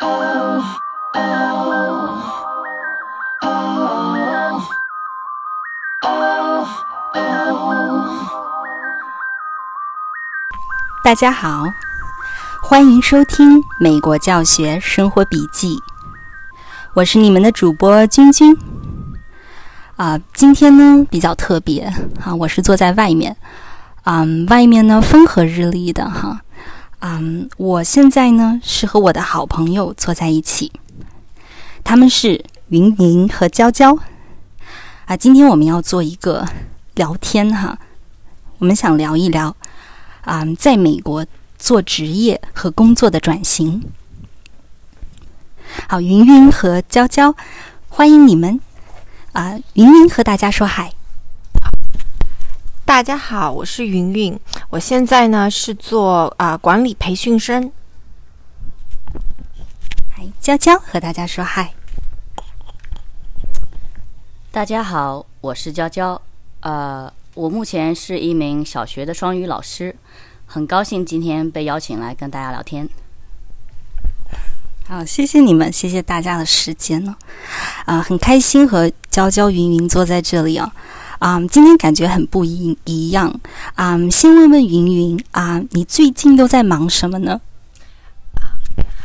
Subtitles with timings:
[0.00, 0.08] 大
[11.14, 11.64] 家好，
[12.62, 15.76] 欢迎收听《美国教学生活笔记》，
[16.94, 18.56] 我是你们的主播君君。
[19.96, 21.92] 啊，今天呢比较特别
[22.24, 23.36] 啊，我是坐在外面，
[24.04, 26.40] 嗯，外面呢风和日丽的哈，
[27.00, 30.70] 嗯，我现在呢是和我的好朋友坐在一起，
[31.82, 33.98] 他们是云云和娇娇。
[35.06, 36.46] 啊，今天我们要做一个
[36.94, 37.78] 聊天哈，
[38.58, 39.56] 我们想聊一聊。
[40.20, 41.24] 啊，在美国
[41.58, 43.82] 做职业和工作的转型。
[45.88, 47.34] 好，云云和娇娇，
[47.88, 48.60] 欢迎你们。
[49.32, 50.92] 啊，云云和大家说嗨。
[52.84, 54.38] 大家好，我是云云，
[54.70, 57.72] 我现在呢是做啊管理培训生。
[60.10, 61.74] 嗨，娇娇和大家说嗨。
[64.52, 66.20] 大家好，我是娇娇。
[66.60, 67.12] 呃。
[67.34, 69.94] 我目前是一名小学的双语老师，
[70.46, 72.88] 很高兴今天被邀请来跟大家聊天。
[74.88, 77.16] 好，谢谢你们，谢谢大家的时间呢。
[77.86, 80.72] 啊，很开心和娇娇、云云坐在这里啊。
[81.20, 83.32] 啊，今天感觉很不一一样。
[83.74, 87.40] 啊，先问问云云啊，你最近都在忙什么呢？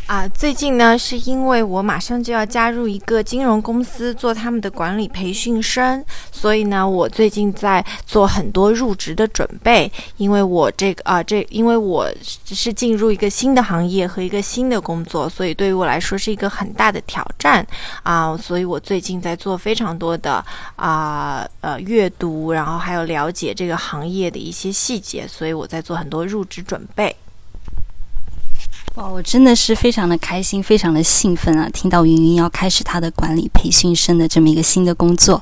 [0.08, 9.92] 啊，最近呢，是因为我马上就要加入一个金融公司做他们的管理培训生，所以呢，我最近在做很多入职的准备。
[10.18, 12.08] 因为我这个啊，这因为我
[12.46, 17.66] 是进入一个新的行业和一个新的工作，所以对于我来说是一个很大的挑战
[18.04, 18.38] 啊。
[18.38, 20.34] 所以我最近在做非常多的
[20.76, 27.16] 啊呃阅读，然后还有了解这个行业的一些细节，所以我在做很多入职准备。
[28.96, 31.70] 哦，我真的是非常的开心，非常的兴奋啊！
[31.74, 35.42] 听到云云要开始她的管理培训生的这么一个新的工作，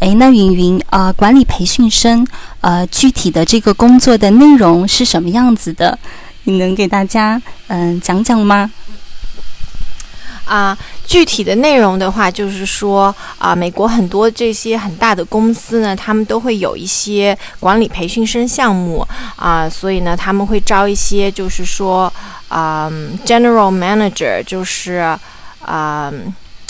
[0.00, 2.26] 哎，那云云啊，管理培训生，
[2.60, 5.96] 呃，具体的这个工作的内容是什么样子的？
[6.42, 8.68] 你能给大家嗯讲讲吗？
[10.48, 10.76] 啊，
[11.06, 22.12] 具体的内容的话，就是说啊，美国很多这些很大的公司呢，他们都会有一些管理培训生项目啊，所以呢，他们会招一些，就是说
[22.48, 22.90] 啊
[23.26, 24.94] ，general manager，就是
[25.64, 26.10] 啊。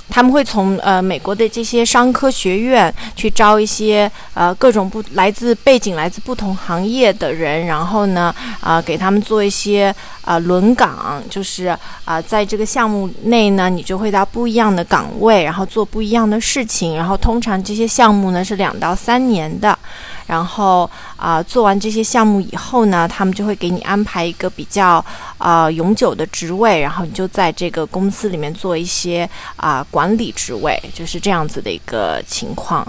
[0.08, 19.78] 他们会从呃美国的这些商科学院去招一些呃各种不来自背景来自不同行业的人，然后呢啊给他们做一些啊轮岗，就是啊在这个项目内呢，你就会到不一样的岗位，然后做不一样的事情，然后通常这些项目呢是两到三年的。
[20.28, 25.04] 然后啊，做完这些项目以后呢，他们就会给你安排一个比较
[25.38, 32.82] 啊永久的职位，然后你就在这个公司里面做一些啊管理职位，就是这样子的一个情况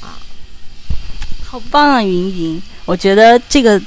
[0.00, 0.16] 啊。
[1.44, 2.62] 好棒啊，云云！
[2.84, 3.80] 我觉得这个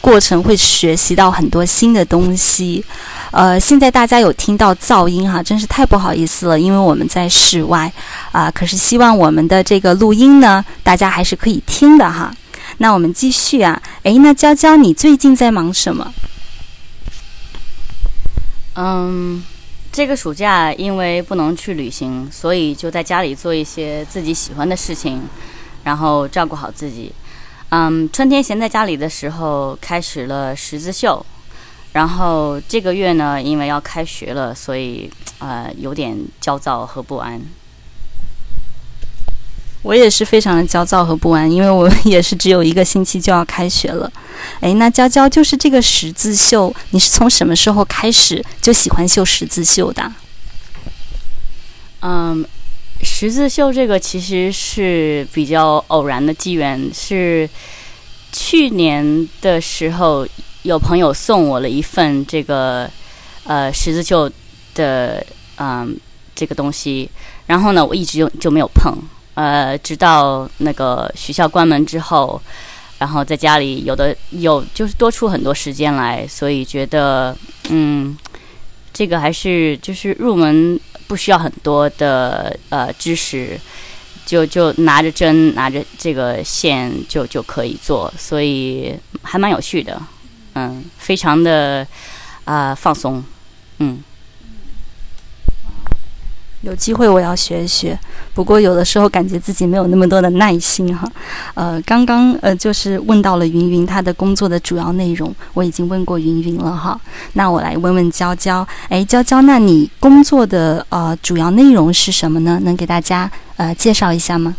[0.00, 2.84] 过程会学习到很多新的东西。
[3.30, 7.92] 呃，现在大家有听到噪音哈，真是太不好意思了，因为我们在室外
[8.32, 8.50] 啊。
[8.50, 12.34] 可是希望我们的这个录音呢，大家还是可以听的哈。
[12.78, 16.12] 那我们继续啊，诶，那娇娇，你最近在忙什么？
[18.76, 19.42] 嗯，
[19.90, 25.20] 这个暑假因为不能去旅行，所以就在家里做一些自己喜欢的事情，
[25.82, 27.12] 然后照顾好自己。
[27.70, 31.24] 嗯，春天闲在家里的时候，开始了十字绣。
[31.92, 37.40] 然后这个月呢，因为要开学了，所以呃有点焦躁和不安。
[39.82, 44.10] 我也是非常的焦躁和不安，因为我 也是只有一个星期就要开学了。
[44.60, 50.12] 哎，那娇娇就是这个十字绣，你是从什么时候开始就喜欢绣十字绣的？
[52.00, 52.44] 嗯，
[53.02, 57.48] 十字绣这个其实是比较偶然的机缘，是
[58.32, 60.26] 去年的时候。
[60.64, 62.90] 有朋友送我了一份这个
[63.44, 64.30] 呃十字绣
[64.74, 65.24] 的
[65.56, 65.96] 嗯
[66.34, 67.08] 这个东西，
[67.46, 68.92] 然后呢，我一直就就没有碰，
[69.34, 72.42] 呃，直到那个学校关门之后，
[72.98, 77.34] 然后在家里有的有就是多出很多时间来，所以觉得
[77.70, 78.18] 嗯
[78.92, 80.78] 这个还是就是入门
[81.08, 83.58] 不需要很多的呃知识，
[84.24, 90.00] 就就拿着针拿着这个线就就可以做，所以还蛮有趣的。
[90.54, 91.84] 嗯，非常的
[92.44, 93.24] 啊放松，
[93.78, 94.04] 嗯。
[96.62, 97.96] 有机会我要学一学，
[98.34, 101.08] 不过有的时候感觉自己没有那么多的耐心哈。
[101.54, 107.00] 呃，刚刚呃就是问到了云云她的工作的主要内容，我已经问过云云了哈。
[107.34, 112.58] 那我来问问娇娇，哎，娇娇，那你工作的呃主要内容是什么呢？
[112.64, 114.56] 能给大家呃介绍一下吗？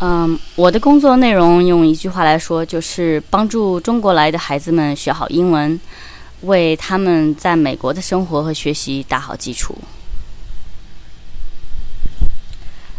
[0.00, 5.78] 嗯，我的工作内容用一句话来说，就是帮助中国来的孩子们学好英文。
[6.46, 9.76] 为他们在美国的生活和学习打好基础。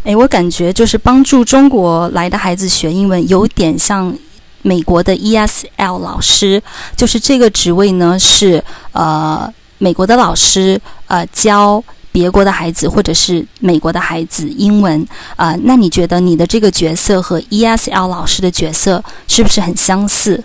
[0.03, 4.15] 哎，我感觉就是帮助中国来的孩子学英文，有点像
[4.61, 6.61] 美国的 ESL 老师。
[6.95, 15.03] 就是这个职位呢，是呃美国的老师呃教别国的孩子或者是美国的孩子英文
[15.35, 15.55] 啊。
[15.63, 20.43] 那你觉得你的这个角色和 ESL 老师的角色是不是很相似？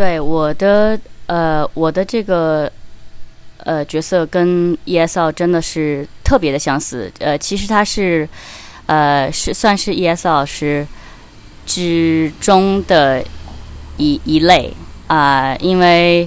[0.00, 2.72] 对我的呃，我的这个
[3.64, 7.12] 呃角色跟 ESL 真的是特别的相似。
[7.18, 8.26] 呃，其实他是
[8.86, 10.86] 呃是算是 ESL 老师
[11.66, 13.22] 之中的
[13.98, 14.72] 一一类
[15.06, 16.26] 啊，因为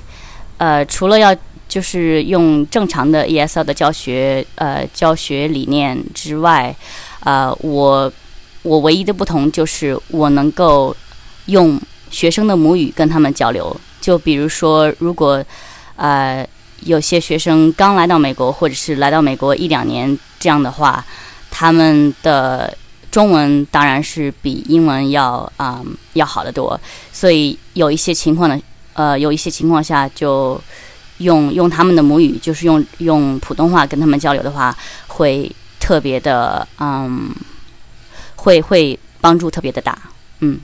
[0.58, 1.36] 呃除了要
[1.68, 6.76] 就是用正常的 ESL 的教学呃教学理念之外，
[7.22, 8.14] 啊，我
[8.62, 10.96] 我唯一的不同就是我能够
[11.48, 11.82] 用。
[12.14, 15.44] 学生的母语跟他们交流，就比如说，如果
[15.96, 16.48] 呃
[16.82, 21.04] 有些学生刚来到美国，或者是来到美国一两年这样的话，
[21.50, 22.78] 他们的
[23.10, 25.82] 中文当然是比英文要啊
[26.14, 26.80] 要好得多。
[27.12, 28.62] 所以有一些情况呢，
[28.94, 30.62] 呃，有一些情况下就
[31.18, 34.78] 用用他们的母语，就是用用普通话跟他们交流的话，
[35.08, 37.34] 会特别的嗯，
[38.36, 39.98] 会会帮助特别的大，
[40.42, 40.60] 嗯。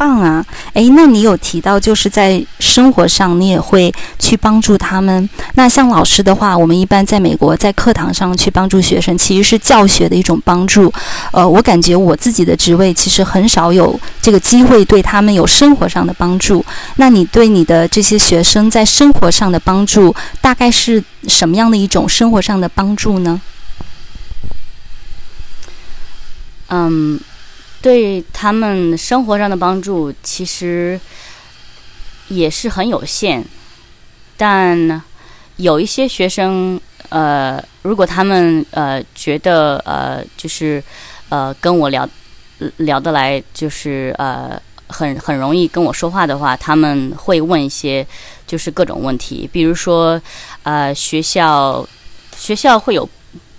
[0.00, 0.42] 棒啊！
[0.72, 5.28] 诶，那你有提到就是在生活上你也会去帮助他们。
[5.56, 10.90] 那像老师的话，我们一般在美国在课堂上去帮助学生，其实是教学的一种帮助。
[11.32, 16.64] 呃，我感觉我自己的职位其实很少有这个机会对他们有生活上的帮助。
[16.96, 23.38] 那你对你的这些学生在生活上的帮助，大概是什么样的一种生活上的帮助呢？
[26.68, 27.20] 嗯。
[27.82, 31.00] 对他们生活上的帮助其实
[32.28, 33.42] 也是很有限，
[34.36, 35.02] 但
[35.56, 36.78] 有一些学生，
[37.08, 40.82] 呃，如果他们呃觉得呃就是
[41.30, 42.06] 呃跟我聊
[42.76, 48.06] 聊得来，就是呃很很容易跟我说话的话，他们会问一些
[48.46, 50.20] 就是各种问题，比如说
[50.64, 51.88] 呃学校
[52.36, 53.08] 学校会有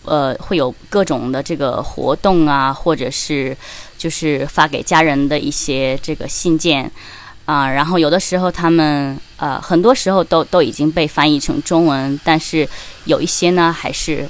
[0.06, 3.58] 呃会有各种的这个活动啊，或者是。
[4.02, 6.90] 就是发给家人的一些这个信件，
[7.46, 12.68] 啊，然后有的时候他们呃，很多时候都都已经被翻译成中文，但是
[13.06, 14.28] 有一些呢还是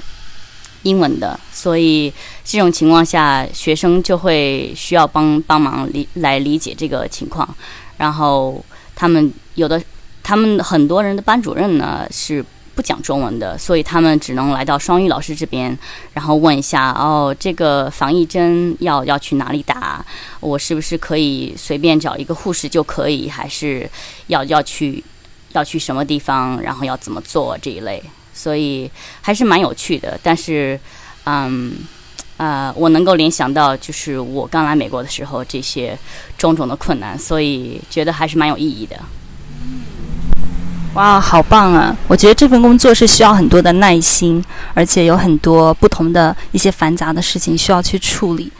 [0.83, 2.11] 英文的，所以
[2.43, 7.47] 这种情况下，学生就会需要帮帮忙理来理解这个情况，
[7.95, 8.61] 然后
[8.93, 9.81] 他们有的
[10.21, 12.43] 他们很多人的班主任呢是。
[12.73, 15.77] 不讲中文的，所以他们只能来到双语老师这边，
[16.13, 20.03] 然后问一下哦，这个防疫针要要去哪里打？
[20.39, 23.29] 我是不是可以随便找一个护士就可以？
[23.29, 23.89] 还是
[24.27, 25.03] 要要去
[25.51, 26.61] 要去什么地方？
[26.61, 28.01] 然后要怎么做这一类？
[28.33, 28.89] 所以
[29.21, 30.17] 还是蛮有趣的。
[30.23, 30.79] 但是，
[31.25, 31.75] 嗯，
[32.37, 35.97] 呃，我能够联想到就是我刚来美国的时候这些
[36.37, 38.97] 种种的困难，所以觉得还是蛮有意义的。
[40.93, 41.95] 哇，好棒啊！
[42.07, 44.43] 我觉得这份工作是需要很多的耐心，
[44.73, 48.51] 而且有很多不同的一些繁杂的事情需要去处理。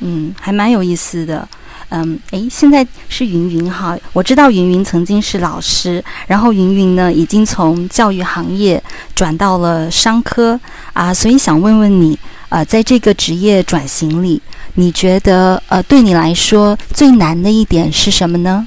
[0.00, 1.48] 嗯，还蛮有意思的。
[1.88, 8.82] 嗯，诶，现在是云云哈，我知道云云曾经是老师，然后云云呢已经从教育行业
[9.14, 10.60] 转到了商科
[10.92, 12.18] 啊，所以想问问你，
[12.50, 14.42] 呃，在这个职业转型里，
[14.74, 18.66] 你觉得呃对你来说最难的一点是什么呢？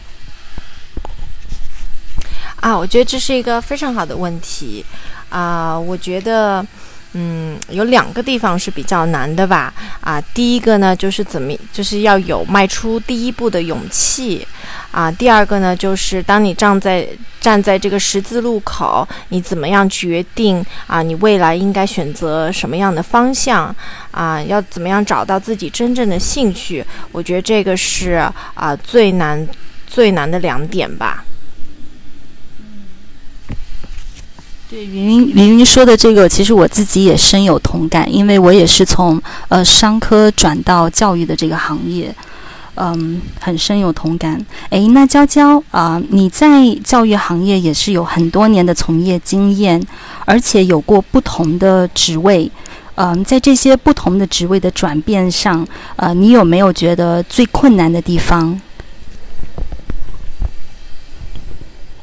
[2.62, 4.86] 啊，我觉得这是一个非常好的问题，
[5.30, 6.64] 啊，我觉得，
[7.14, 14.48] 嗯，有两个地方是比较难的吧，啊，第一个呢就是怎么，就是要有迈出第一步的勇气，
[14.92, 17.08] 啊，第二个呢就是当你站在
[17.40, 23.76] 站在这个十字路口，你怎么样决定啊，你未来应该选择什么样的方向，
[24.12, 29.48] 啊，要怎么样找到自己真正的兴趣，我觉得这个是啊最难
[29.88, 31.26] 最难的两点吧。
[34.72, 42.16] 对云云云云说的这个，其实我自己也深有同感，因为我也是从呃商科转到教育的这个行业，
[42.76, 44.42] 嗯，很深有同感。
[44.70, 49.86] 诶，那娇娇啊，你在教育行业也是有很多年的从业经验，
[50.24, 52.50] 而且有过不同的职位。
[52.96, 58.62] 嗯，在这些不同的职位的转变上，呃，你有没有觉得最困难的地方？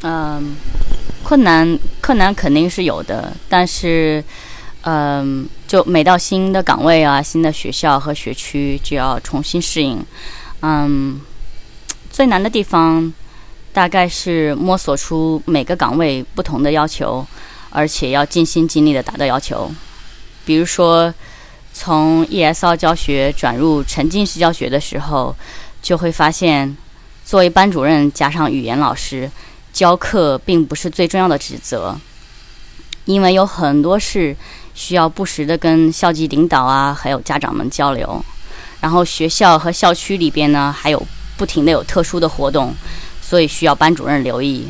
[0.03, 0.55] 嗯，
[1.29, 4.25] 困难困难肯定是有的，但是，
[4.81, 10.03] 嗯，就每到新的岗位啊、新的学校和学区，就要重新适应。
[10.63, 11.21] 嗯，
[12.11, 13.13] 最难的地方
[13.75, 17.27] 大概是摸索出每个岗位不同的要求，
[17.69, 19.71] 而且要尽心尽力的达到要求。
[20.47, 21.13] 比如说，
[21.75, 25.37] 从 ESL 教学转入沉浸式教学的时候，
[25.83, 26.75] 就会发现，
[27.23, 29.31] 作为班主任加上语言老师，
[29.79, 31.97] 教课并不是最重要的职责，
[33.05, 34.37] 因为有很多事
[34.75, 38.21] 需要不时的跟校级领导啊，还有家长们交流。
[38.81, 41.01] 然后学校和校区里边呢，还有
[41.37, 42.75] 不停的有特殊的活动，
[43.23, 44.67] 所以需要班主任留意。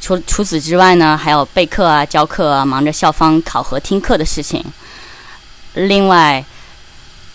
[0.00, 4.60] 除除此之外呢，还有备课啊、教课啊，忙着校方考核、听课的事情。
[5.74, 6.44] 另外，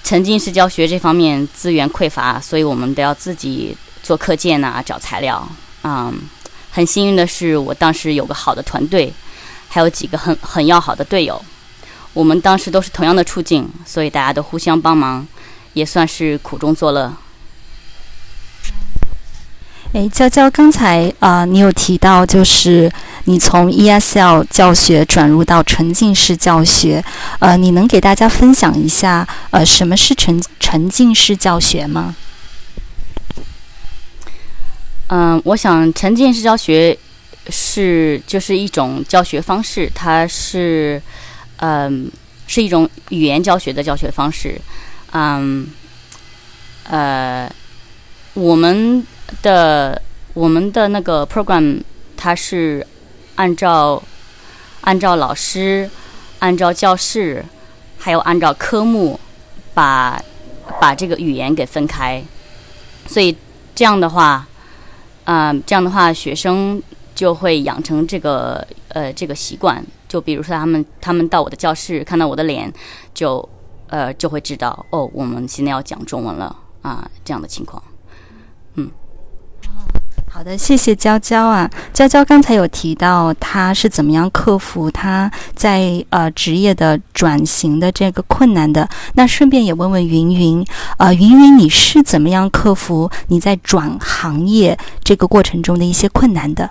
[0.04, 5.48] 沉浸式教学这方面资源匮乏，所以我们都要自己做课件呐，找材料。
[5.84, 6.14] 嗯，
[6.78, 9.12] 很幸运的是，我当时有个好的团队，
[9.68, 11.44] 还有几个很很要好的队友。
[12.14, 15.26] 我们当时都是同样的处境，所以大家都互相帮忙，
[15.74, 17.12] 也算是苦中作乐。
[19.94, 22.92] 诶，娇娇，刚才啊，你有提到，就是
[23.24, 27.04] 你从 ESL 教学转入到沉浸式教学，
[27.40, 32.16] 呃，你能给大家分享一下，呃，什么是沉沉浸式教学吗？
[35.08, 36.98] 嗯，我想沉浸式教学
[37.50, 41.02] 是就是一种教学方式，它是
[41.58, 42.12] 嗯
[42.48, 44.60] 是一种语言教学的教学方式，
[45.12, 45.68] 嗯，
[46.84, 47.52] 呃，
[48.34, 49.06] 我们。
[49.42, 50.02] 的
[50.34, 51.82] 我们的那个 program，
[52.16, 52.88] 它是
[53.36, 54.02] 按照
[54.80, 55.90] 按照老师、
[56.40, 57.44] 按照教室，
[57.98, 59.20] 还有按照科目，
[59.74, 60.24] 把
[60.80, 62.24] 把这个语言给分开。
[63.06, 63.36] 所以
[63.76, 64.47] 这样的话，
[65.28, 66.82] 啊，这样的话，学生
[67.14, 69.84] 就会养成这个呃这个习惯。
[70.08, 72.72] 就比如说他们他们到我的教室看到我的脸，
[73.14, 73.48] 就
[73.90, 77.84] 呃就会知道哦，我们现在要讲中文了啊，这样的情况，
[80.38, 81.68] 好的，谢谢娇娇啊。
[81.92, 88.88] 娇娇刚才有提到她是怎么样克服她在呃职业的转型的这个困难的。
[89.16, 90.64] 那顺便也问问云云，
[91.00, 96.70] 呃，云云你是怎么样克服你在转行业这个过程中的一些困难的？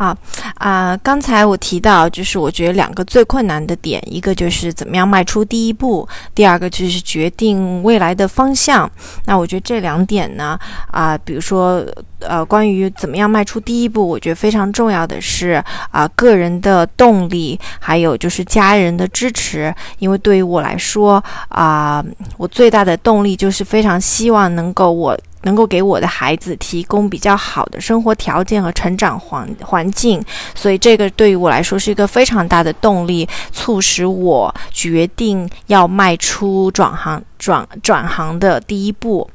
[0.00, 0.16] 啊
[0.54, 0.96] 啊！
[1.02, 8.90] 刚才我提到，就是我觉得两个最困难的点，一个就是怎么样迈出第一步，第二个就是决定未来的方向。
[9.26, 10.58] 那我觉得这两点呢，
[10.90, 11.84] 啊，比如说，
[12.20, 19.74] 呃，关于怎么样迈出第一步，我觉得非常重要的是啊，个人的动力，还有就是家人的支持。
[19.98, 22.02] 因为对于我来说，啊，
[22.38, 25.14] 我最大的动力就是非常希望能够我。
[25.42, 30.22] 能够给我的孩子提供比较好的生活条件和成长环环境，
[30.54, 39.28] 所以这个对于我来说是一个非常大的动力，促使我决定要迈出转行转转行的第一步。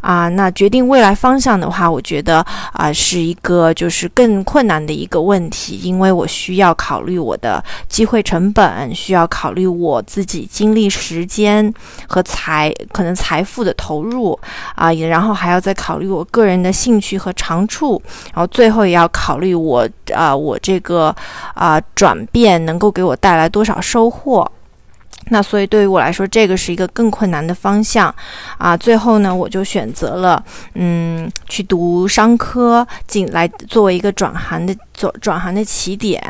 [0.00, 11.72] 啊，那决定未来方向的话，我觉得啊是一个就是更困难的一个问题，因为我需要考虑我的机会成本，需要考虑我自己精力、时间
[12.06, 14.38] 和财可能财富的投入
[14.74, 18.00] 啊，也然后还要再考虑我个人的兴趣和长处，
[18.34, 21.14] 然后最后也要考虑我啊我这个
[21.54, 24.50] 啊转变能够给我带来多少收获。
[25.28, 28.14] 那所以对于我来说，这个是一个更困难的方向，
[28.58, 30.42] 啊，最后呢，我就选择了，
[30.74, 36.22] 嗯，去读商科，进来作为一个转行的转转行的起点。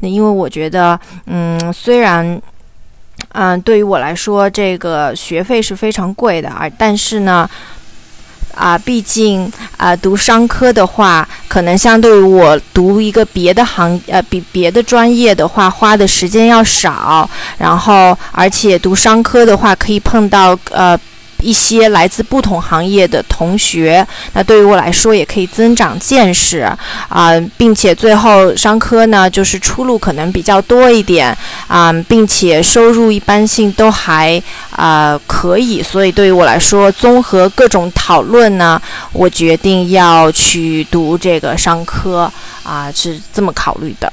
[0.00, 2.40] 那因为我觉得，嗯，虽然，
[3.32, 7.48] 嗯，对于我来说，这个学费是非常贵的，啊但是呢。
[8.54, 17.28] 啊，毕竟啊，读商科的话，可能相对于我读一个别的行，呃，比别的专业的话，花的时间要少。
[17.58, 20.98] 然后，而且读商科的话，可以碰到呃。
[21.42, 26.60] 一些来自不同行业的同学，那对于我来说也可以增长见识
[27.08, 38.80] 啊，并且最后商科呢，就是出路可能比较多一点啊，并且收入一般性都还啊可以，所以对于我来说，综合各种讨论呢，
[39.12, 42.30] 我决定要去读这个商科
[42.62, 44.12] 啊，是这么考虑的。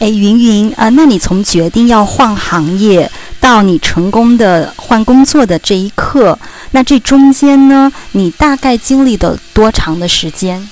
[0.00, 6.38] 哎，云云啊，那你从决定要换行业到你成功的换工作的这一刻，
[6.70, 10.66] 那这中间呢，你大概经历了多长的时间？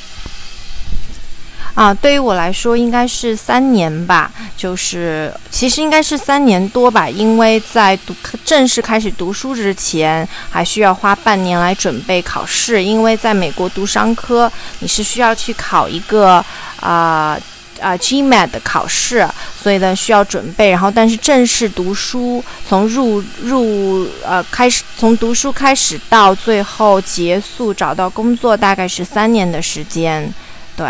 [1.75, 8.15] 啊，对于我来说应该是三年吧，就是其实应该是三年多吧，因为在读
[8.47, 16.43] 正式开始读书之前，还需要花半年来准备考试，因为在美国读商科，你是需要去考一个
[16.81, 17.39] 啊。
[17.81, 19.29] 啊，GMAT 的考试，
[19.61, 20.71] 所以呢需要准备。
[20.71, 30.33] 然后，但是正式读书，从入入呃开始，从读书开始到最后结束找到工作，大概是三年的时间。
[30.77, 30.87] 对，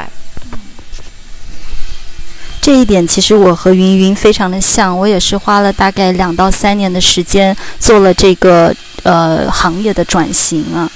[2.61, 10.91] 这一点其实我和云云非常的像，我也是花了大概两到三年的时间做了这个呃行业的转型啊。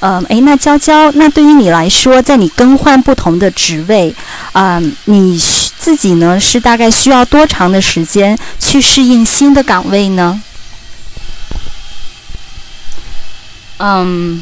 [0.00, 4.14] 嗯，诶，那娇娇，那对于你来说，在你更换不同的职位，
[4.52, 5.38] 啊，你
[5.78, 10.42] 自己呢是大概需要多长的时间去适应新的岗位呢？
[13.78, 14.40] 嗯，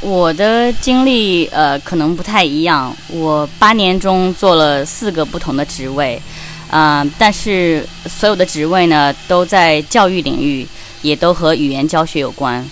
[0.00, 6.22] 我的经历呃可能不太一样，我八年中做了四个不同的职位，
[6.70, 10.66] 啊，但是所有的职位呢都在教育领域，
[11.02, 12.64] 也都和语言教学有关，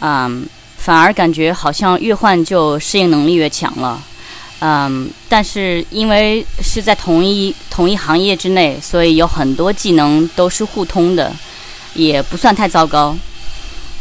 [0.00, 0.46] 嗯。
[0.86, 4.00] 反而感觉好像越换就适应能力越强了，
[4.60, 11.34] 嗯，但是因为是在同一同一行业之内，所以有很多技能都是互通的，
[11.94, 13.16] 也不算太糟糕。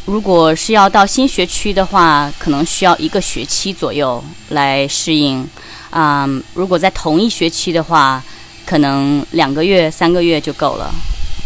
[0.05, 5.43] 如果是要到新学区的话，可能需要一个学期左右来适应，
[5.89, 8.21] 啊，如果在同一学期的话，
[8.63, 10.93] 可能两个月、三个月就够了，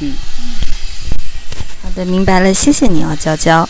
[0.01, 0.11] 嗯。
[1.81, 3.67] 好的，明白了，谢谢你啊，娇娇。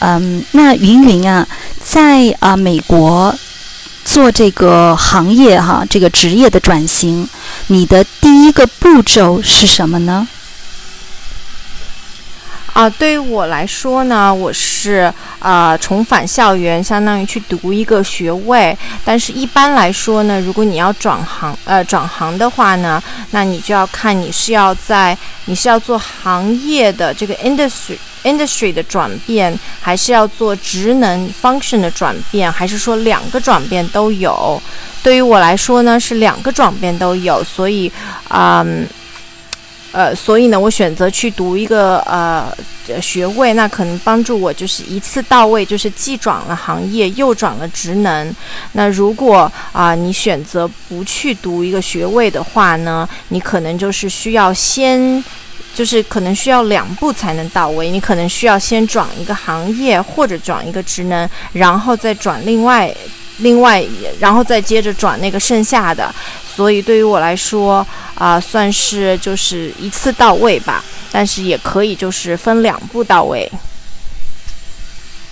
[0.00, 1.46] 嗯，那云云啊，
[1.82, 3.34] 在啊美国
[4.04, 7.28] 做这个行业哈，这个职业的转型，
[7.68, 10.26] 你的第一个步骤是什么呢？
[12.76, 18.76] 啊，对于我来说呢，我是啊重返校园，相当于去读一个学位。
[19.02, 25.16] 但是，一般来说呢，如果你要转行，呃，转行的话呢，那你就要看你是要在
[25.46, 34.60] 你是要做行业的这个 industry industry 的转变，还是要做职能 function 的转变，还是说两个转变都有？
[35.02, 37.90] 对于我来说呢，是两个转变都有，所以，
[38.28, 38.86] 嗯。
[39.96, 42.54] 呃，所以呢，我选择去读一个呃
[43.00, 48.36] 学位，那可能帮助我就是一次到位，就是既转了行业又转了职能。
[48.72, 55.24] 那如果啊你选择不去读一个学位的话呢，你可能就是需要先，
[55.74, 57.90] 就是可能需要两步才能到位。
[57.90, 62.94] 你可能需要先转一个行业或者转一个职能，然后再转另外。
[63.40, 63.84] 另外，
[64.18, 66.10] 然后再接着转那个剩下的，
[66.56, 73.52] 所以对于我来说啊，算是就是一次到位吧，但是也可以就是分两步到位。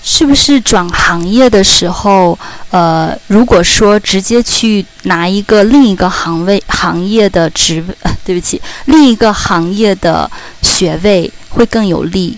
[0.03, 2.39] 是不是转行业的时候，
[2.71, 7.83] 呃，如果说直接去拿一个另一个行位行业的职，
[8.23, 12.37] 对不起，另一个行业的学位会更有利？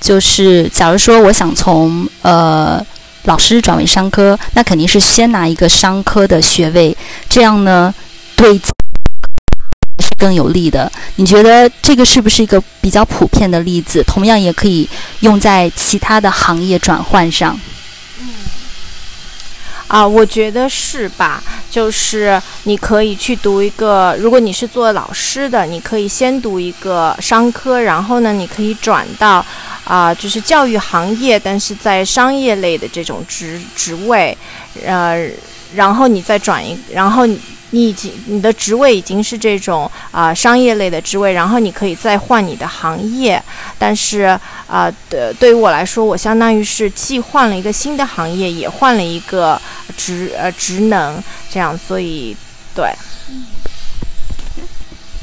[0.00, 2.80] 就是假如说我想从呃。
[3.24, 6.96] 老师转为商科，那肯定是先拿一个商科的学位，
[7.28, 7.94] 这样呢，
[8.40, 8.56] 对
[9.98, 10.90] 是更有利的。
[11.16, 14.02] 你觉得这个是不是一个比较普遍的例子？
[14.04, 14.88] 同样也可以
[15.20, 17.60] 用在其他的行业转换上。
[19.88, 21.42] 啊，我觉得是吧？
[21.70, 29.44] 就是你可以去读一个，如果你是做老师的，你可以先读一个商科，然后呢，你可以转到
[29.84, 34.34] 啊，就是教育行业，但是在商业类的这种职职位，
[34.82, 35.28] 呃，
[35.74, 37.38] 然后你再转一，然后你。
[37.70, 43.42] 你已经你的职位已经是这种啊商业类的职位，然后你可以再换你的行业，
[43.78, 49.60] 但是啊对对于我来说，我相当于是既换了一个新的行业，也换了一个
[49.96, 52.36] 职呃职能，这样，所以
[52.74, 52.92] 对，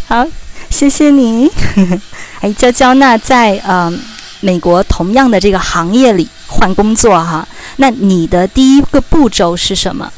[0.07, 0.25] 好，
[0.69, 1.49] 谢谢你。
[2.39, 3.99] 哎，娇娇，那在嗯
[4.39, 10.11] 美国同样的这个行业里换工作哈，那你的第一个步骤是什么？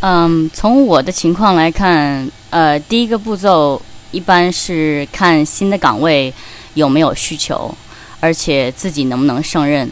[0.00, 3.80] 嗯，从我的情况来看，呃，第一个步骤
[4.12, 6.32] 一般是看新的岗位
[6.74, 7.74] 有没有需求，
[8.20, 9.90] 而且自己能不能胜任。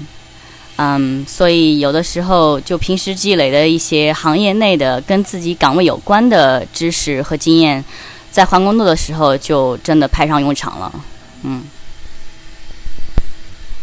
[0.76, 7.84] 嗯，所以有的时候就平时积累的一些行业内的跟自己岗位有关的知识和经验，
[8.30, 10.92] 在换工作的时候就真的派上用场了。
[11.42, 11.64] 嗯。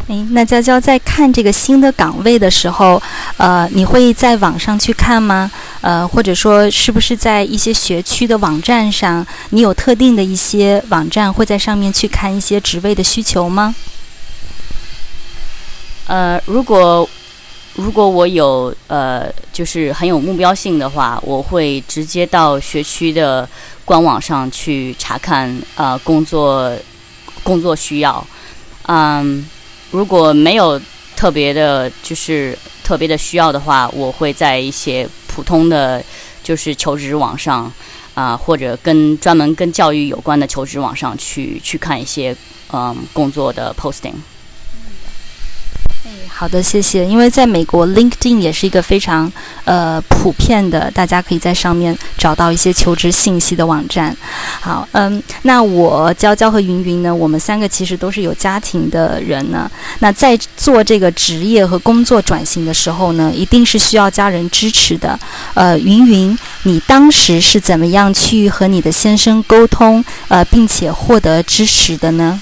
[0.07, 3.01] 诶，那娇娇在看这个新的岗位的时候，
[3.37, 5.49] 呃，你会在网上去看吗？
[5.83, 13.75] 呃，或者说是不是在一些学区的网站上，你有特定的一些网站会在上面去看一些职位的需求吗？
[16.07, 17.07] 呃，如果
[17.75, 23.47] 如果我有呃，就是很有目标性的话，我会直接到学区的
[23.83, 26.71] 官网上去查看呃工作
[27.43, 28.25] 工作需要，
[28.87, 29.45] 嗯。
[29.93, 30.81] 如果没有
[31.15, 36.03] 特别的，就是特别的需要的话，我会在一些普通的，
[36.43, 37.71] 就是求职网上，
[38.13, 42.35] 啊，或者跟专门跟教育有关的求职网上去去看一些，
[42.71, 44.13] 嗯，工作的 posting。
[46.27, 47.05] 好的，谢谢。
[47.05, 49.31] 因为在美国，LinkedIn 也是一个非常
[49.63, 54.15] 呃普遍的，大家可以在上面找到一些求职信息的网站。
[54.59, 59.69] 好，嗯，那我娇娇和云云呢，我们三个其实都是有家庭的人呢。
[59.99, 65.17] 那在做这个职业和工作转型的时候呢，一定是需要家人支持的。
[65.53, 72.41] 呃，云云，你当时是怎么样去和你的先生沟通，呃，并且获得支持的呢？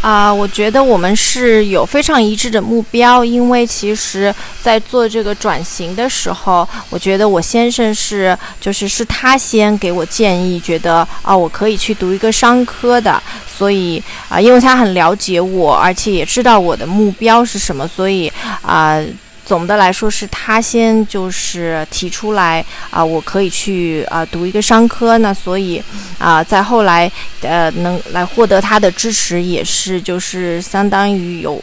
[0.00, 18.32] 啊，我觉得我们是有非常一致的目标，因为其实，在做这个转型的时候，我觉得我先生是，就是是他先给我建议，觉得啊，我可以去读一个商科的，所以啊，因为他很了解我，而且也知道我的目标是什么，所以
[18.62, 19.02] 啊。
[19.48, 25.82] 总的来说是他先就是提出来啊，我可以去啊读一个商科，那所以
[26.18, 27.10] 啊，在后来
[27.42, 31.62] 呃能来获得他的支持，也是就是相当于有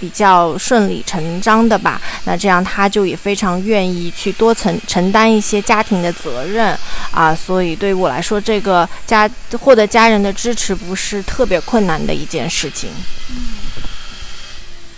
[0.00, 2.00] 比较顺理成章的吧。
[2.24, 6.76] 那这样他就也非常愿意去多承承担一些家庭的责任
[7.10, 9.28] 啊，所以对我来说，这个家
[9.60, 12.90] 获得家人的支持不是特别困难的一件事情。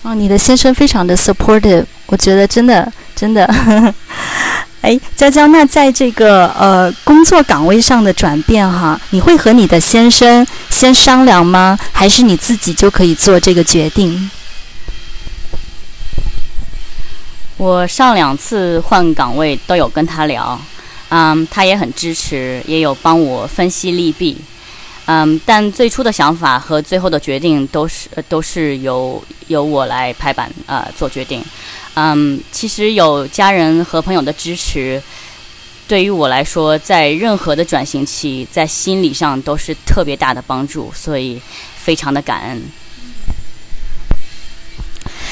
[0.03, 3.47] 哦，你的先生非常的 supportive，我觉得真的真的。
[4.83, 11.79] 哎，娇娇，那在这个呃工作岗位上的转变哈，你会和你的先生先商量吗？
[11.93, 14.31] 还是你自己就可以做这个决定？
[17.59, 20.59] 我上两次换岗位都有跟他聊，
[21.11, 24.39] 嗯，他也很支持，也有帮我分析利弊。
[25.07, 31.43] 嗯，但最初的想法和最后的决定都是都是由由我来拍板啊做决定。
[31.95, 35.03] 嗯，其实有家人和朋友的支持，
[35.89, 41.41] 对于我来说，在任何的转型期，在心理上都是特别大的帮助，所以
[41.77, 42.63] 非常的感恩。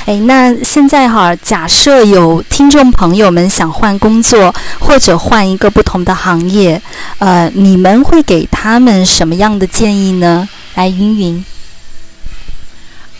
[0.08, 6.80] 哎，那现在哈，假设有听众朋友们想换工作或者换一个不同的行业，
[7.18, 10.48] 呃，你们会给他们什么样的建议呢？
[10.76, 11.44] 来，云云。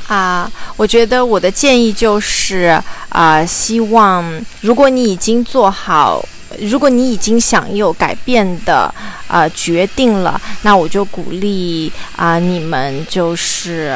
[0.06, 4.24] 啊，我觉得我的建议就是啊，希望
[4.62, 6.26] 如果你已经做好，
[6.58, 8.90] 如果你已经想有改变的
[9.26, 13.94] 啊决定了，那我就鼓励啊你们就是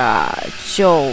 [0.76, 1.10] 就。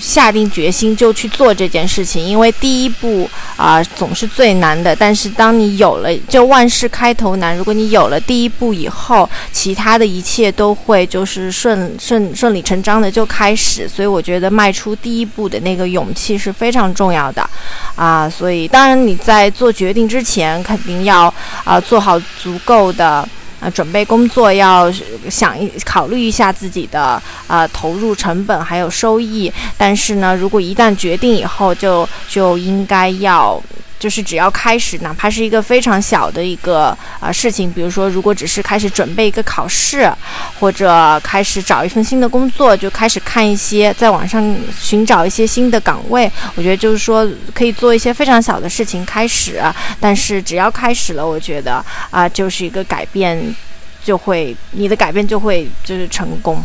[0.00, 4.94] 下定决心就去做这件事情，因为第一步啊总是最难的。
[4.96, 7.56] 但是当你有了，就万事开头难。
[7.56, 13.88] 如果你有了第一步以后，其他的一切都会就是顺顺顺理成章的就开始。
[13.88, 17.48] 所以我觉得迈出第一步的那个勇气是非常重要的，
[17.94, 21.32] 啊，所以当然你在做决定之前，肯定要
[21.64, 23.28] 啊做好足够的。
[23.64, 24.92] 啊，准备工作要
[25.30, 33.58] 想一考虑一下自己的啊投入成本还有收益，但是呢，如果一旦决定以后，就就应该要。
[34.04, 40.12] 就是只要开始，哪怕是一个非常小的一个啊事情，比如说，如果只是开始准备一个考试，
[40.60, 49.58] 或者开始找一份新的工作，就开始看一些在网上寻找一些新的岗位，我觉得就是说可以做一些非常小的事情开始，
[49.98, 53.56] 但是只要开始了，我觉得啊就是一个改变，
[54.04, 56.62] 就会你的改变就会就是成功。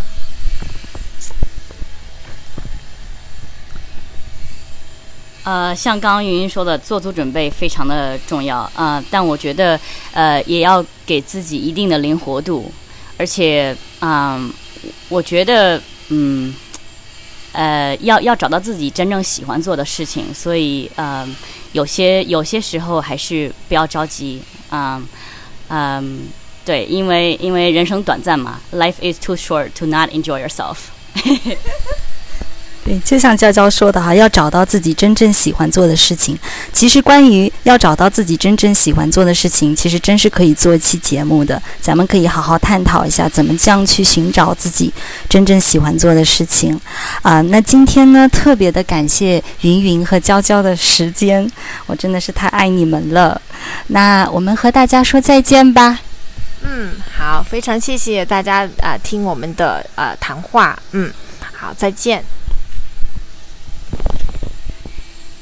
[5.49, 9.03] 呃，像刚刚云云说的，做足准备非常的重要啊。
[9.09, 9.79] 但我觉得，
[10.11, 12.71] 呃，也要给自己一定的灵活度，
[13.17, 14.53] 而且，嗯，
[15.07, 16.53] 我觉得，嗯，
[17.53, 20.31] 呃，要要找到自己真正喜欢做的事情。
[20.31, 21.27] 所以，呃，
[21.71, 25.03] 有些有些时候还是不要着急，嗯
[25.69, 26.27] 嗯，
[26.63, 30.77] 对，因为因为人生短暂嘛，Life is too short to not enjoy yourself。
[32.83, 36.37] 对，就像娇娇说的哈，要找到自己真正喜欢做的事情。
[36.71, 41.61] 其实关于要找到自己真正喜欢做的事情，其实真是可以做一期节目的。
[41.81, 44.91] 咱们可以好好探讨一下，怎么这样去寻找自己
[45.27, 46.79] 真正喜欢做的事情。
[47.21, 51.45] 啊，那今天呢，特别的感谢云云和娇娇的时间，
[51.85, 53.41] 我真的是太爱你们了。
[53.87, 55.99] 那我们和大家说再见吧。
[56.61, 60.77] 嗯，好，非常谢谢大家啊、听我们的呃谈话。
[60.91, 61.11] 嗯，
[61.53, 62.23] 好，再见。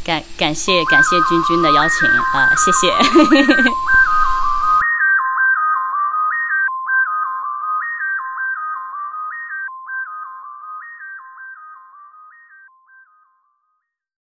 [0.08, 2.88] 感感谢感谢君君的邀请啊、谢谢。